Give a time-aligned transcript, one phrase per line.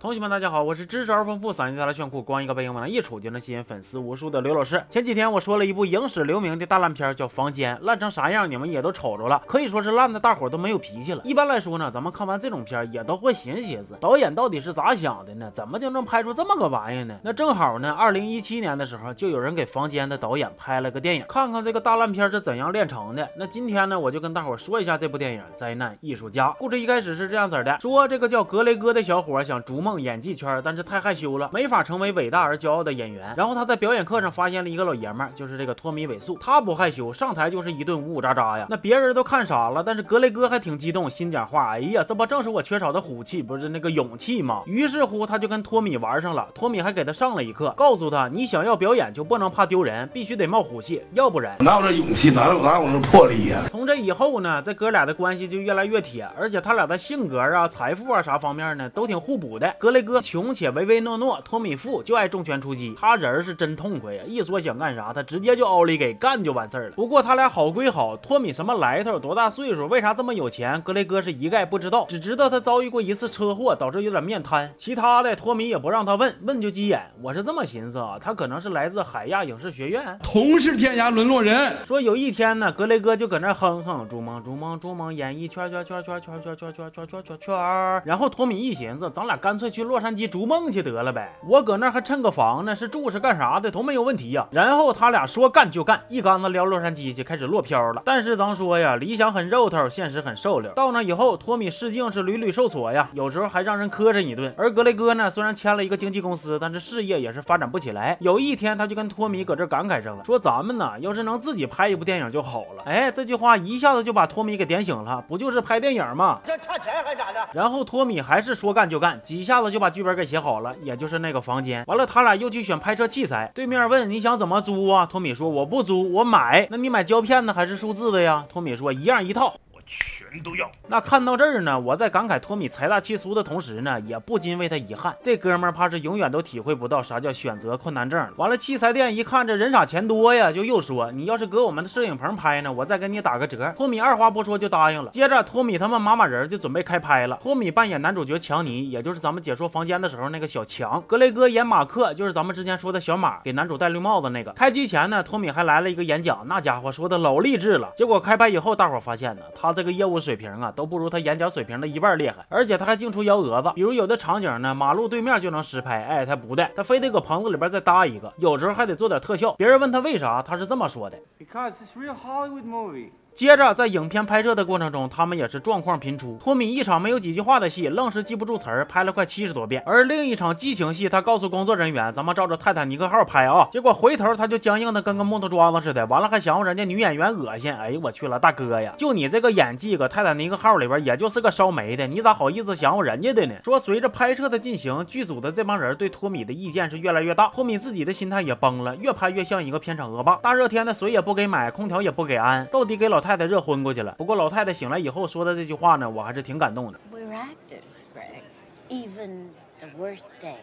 [0.00, 4.82] 同学们，大家好，我是知识而丰富、嗓音再来炫酷、光一个背影往那一杵就能吸引粉丝无数的刘老师。
[4.88, 11.20] 前几天我说了一部影史留名的大烂片，叫《房间》，烂成啥样，你们也都瞅着了，可以说是烂的大伙都没有脾气了。
[11.22, 15.50] 一般来说呢，咱们看完这种片也都会寻思寻思，导演到底是咋想的呢？
[15.52, 17.18] 怎么就能拍出这么个玩意呢？
[17.22, 23.28] 那正好呢，二零一七年的时候，就有人给《房间》的导演拍了个电影，看看这个大烂片是怎样炼成的。
[23.36, 26.48] 那今天呢，我就跟大伙说一下这部电影《灾难艺术家》。
[26.56, 33.34] 故事一开始是这样子的，说这个叫格雷戈的小伙想逐梦演技圈，但但是太害羞了，没法成为伟大而骄傲的演员。
[33.36, 36.38] 然后他在表演课上发现了一个老爷们儿，就是这个托米·韦素。
[36.40, 38.68] 他不害羞，上台就是一顿呜呜喳喳呀。
[38.70, 44.62] 那别人都看傻了，但是格雷哥还挺激动，心讲话：哎呀，这不正是我缺少的虎气，不是那个勇气吗？
[44.64, 46.46] 于是乎，他就跟托米玩上了。
[46.54, 53.64] 托米还给他上了一课，告诉他：你想要表演就不能怕丢人，必须得冒虎气，要不然哪有这勇气，哪有哪有那魄力呀？
[53.68, 59.74] 从这以后呢，这哥俩的关系就越来越铁，而且他俩的性格啊、财富啊啥方面呢，都挺互补的。
[59.80, 61.40] 格雷戈穷且唯唯诺诺。
[61.42, 64.22] 托米富就爱重拳出击，他人是真痛快呀！
[64.26, 66.92] 一说想干啥，他直接就奥利给干就完事儿了。
[66.96, 74.70] 不过他俩好归好，托米什么来头，多大岁数，为啥这么有钱，格雷戈是一概不知道，只知道他遭遇过一次车祸，导致有点面瘫。
[74.76, 77.00] 其他的托米也不让他问，问就急眼。
[77.22, 81.74] 我是这么寻思啊，他可能是来自海亚影视学院，同是天涯沦落人。
[81.86, 88.02] 说有一天呢，格雷戈就搁那哼哼，逐梦逐梦逐梦演艺圈圈圈圈圈圈圈圈圈圈圈圈。
[88.04, 91.32] 然后托米一寻思，咱俩干脆去洛杉矶逐梦去得了呗。
[91.46, 94.46] 我搁那还趁个房呢，是住是干啥的都没有问题呀。
[94.50, 98.02] 然后他俩说干就干，一竿子撩洛杉矶去，开始落漂了。
[98.04, 100.72] 但是咱说呀，理想很肉头，现实很瘦溜。
[100.72, 104.52] 到那以后，托米试镜是屡屡受挫呀，有时候还让人磕碜一顿。
[104.56, 108.16] 而格雷戈呢，虽然签了一个经纪公司，但是事业也是发展不起来。
[108.20, 112.82] 有一天，他就跟托米搁这感慨上了，说咱们呢，要是能自己拍一部电影就好了。
[112.86, 116.40] 哎，这句话一下子就把托米给点醒了，不就是拍电影吗？
[116.44, 117.40] 这差钱还咋的？
[117.52, 121.84] 然后托米还是说干就干，几下子就把剧本给写好了，也就是那个房间。
[121.86, 123.50] 完了，他俩又去选拍摄器材。
[123.54, 125.06] 对面问你想怎么租啊？
[125.06, 126.66] 托米说我不租，我买。
[126.70, 128.44] 那你买胶片呢还是数字的呀？
[128.48, 129.54] 托米说一样一套。
[129.90, 130.70] 全都要。
[130.86, 135.16] 那看到这儿呢，我在感慨托米财大气粗的同时呢，也不禁为他遗憾。
[135.20, 138.24] 这哥们儿怕是永远都体会不到啥叫选择困难症。
[138.36, 143.74] 完了，器材店一看这人傻钱多呀，就又说你要是搁我们的摄影棚拍呢，我再给你打个折。
[143.76, 145.10] 托米二话不说就答应了。
[145.10, 147.36] 接着，托米他们马马人就准备开拍了。
[147.42, 151.02] 托米扮演男主角强尼，也就是咱们解说房间的时候那个小强。
[151.08, 154.52] 格雷哥演马克，就是咱们之前说的小马，给男主戴绿帽子那个。
[154.52, 157.90] 开机前呢，托米还来了一个演讲，那家伙说的老励志了。
[157.96, 160.50] 结果开拍以后，大伙发现呢，他在这个业务水平。
[160.60, 163.72] 啊，都不如他演讲水平的一半厉害，而且他还净出幺蛾子。
[163.74, 169.52] 比如有的场景呢，马路对面就能实拍，哎，他不带，他非得搁棚子里边再搭一个，有时候还得做点特效。
[169.54, 173.10] 别人问他为啥，他是这么说的：Because it's real Hollywood movie.
[173.40, 176.36] 接着，在影片拍摄的过程中，他们也是状况频出。
[176.38, 179.82] 托米一场没有几句话的戏，愣是记不住词儿，拍了快七十多遍。
[179.86, 187.72] 而另一场激情戏，他告诉工作人员：“咱们照着泰坦尼克号拍啊！”结果回头他就僵硬的跟个木头桩子似的，完了还嫌乎人家女演员恶心。
[187.72, 193.54] 哎呦我去了，大哥呀，就你这个演技，搁泰坦尼克号里边也就是个烧煤的，你咋好意思嫌乎人家的呢？
[193.64, 200.36] 说随着拍摄的进行，剧组的这帮人对托米的意见是越来越大，托米自己的心态也崩了，越拍越像一个片场恶霸。
[200.42, 204.12] 大热天的，水也不给买，空调也不给安，到底给老太太太热昏过去了。
[204.18, 206.98] 不过老太太醒来以后说的这句话呢，我还是挺感动的。
[207.12, 208.42] We're actors, Greg.
[208.88, 210.56] Even the worst day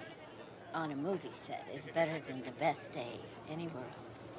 [0.73, 4.31] on a movie set is better than the best day anywhere else.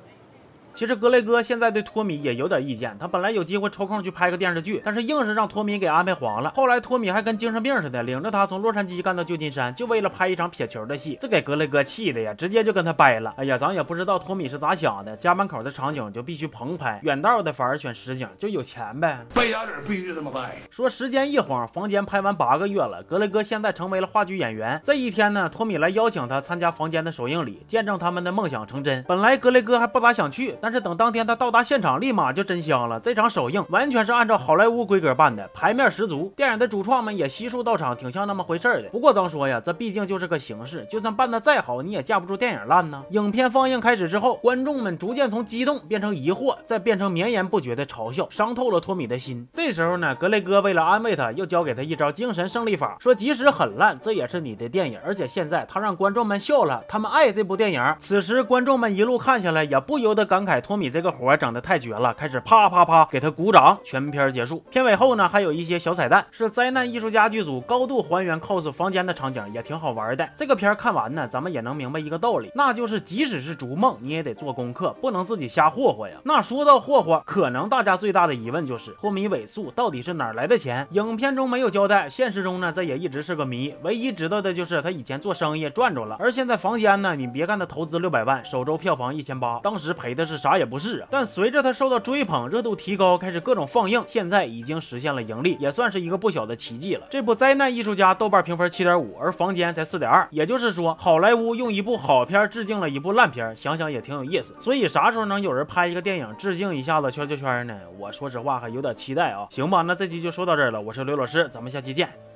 [0.78, 6.52] 其实格雷戈现在对托米也有点意见，他本来有机会抽空去拍个电视剧，但是硬是让托米给安排黄了。
[6.54, 13.34] 后来托米还跟精神病似的，领着他从洛杉矶干到旧金山，就为了拍一场撇球的戏，这给格雷戈气的呀，直接就跟他掰了。
[13.36, 19.18] 哎呀，咱也不知道托米是咋想的，家门口的场景就必须棚拍，远道的反而选实景，就有钱呗。
[19.34, 20.58] 掰牙底必须这么掰。
[20.70, 24.80] 说时间一晃，房间拍完八个月了，格雷戈现在成为了话剧演员。
[24.84, 29.02] 这一天呢，托米来邀请他参加房间的首映礼，见证他们的梦想成真。
[29.08, 31.48] 本来格雷戈还不咋想去，但但是等当天他到。
[31.50, 36.30] 达现场立马就真香了，这场首映完全是按照好莱坞规格办的，排面十足。
[36.36, 38.90] 电影的主创们也悉数到场，挺像那么回事的。
[38.90, 43.02] 不过咱说呀，这毕竟就是个形式，就算办的再好，你也架不住电影烂呢。
[43.12, 49.48] 影片放映开始之后，观众们逐渐从激动变成疑惑，再变成绵延不绝的嘲笑，伤透了托米的心。
[49.54, 57.82] 这时候呢，格雷戈为了安慰他，又教给他一招精神胜利法，说即使很烂，这也是你的电影，而且现在他让观众们笑了，他们爱这部电影。
[57.98, 60.47] 此时观众们一路看下来，也不由得感慨。
[60.48, 63.78] 凯·托米这个活整的太绝了，开始啪啪啪给他鼓掌。
[63.84, 70.26] 全片结束，片尾后呢还有一些小彩蛋，是灾难艺术家剧组高度还原 cos 房间的场景，也挺好玩的。
[70.34, 76.14] 这个片看完呢，咱们也能明白一个道理，那就是即使是逐梦，你也得做功课，不能自己瞎霍霍呀。
[76.24, 80.86] 那说到霍霍，可能大家最大的疑问就是托米尾素到底是哪来的钱？
[80.92, 83.74] 影片中没有交代，现实中呢这也一直是个谜。
[83.82, 91.08] 唯一知道的就是他以前做生意赚着了，而现在房间呢，你别看他投资六百万，首周票房一千八，当时赔的是啥也不是啊。
[91.10, 97.06] 但随着他受到追捧，热度提高，开始各种放映，现在已经实现了盈利，也算是一个不小的奇迹了。
[97.10, 104.54] 这部灾难艺术家豆瓣评分七点五，而房间才四点二，也就是说，好莱坞用一部好片致敬了一部烂片，想想也挺有意思。
[104.60, 107.76] 所以啥时候能有人拍一个电影致敬一下子圈圈圈呢？
[107.98, 109.48] 我说实话还有点期待啊。
[109.50, 112.27] 行吧，那这期就说到这儿了，我是刘老师，咱们下期见。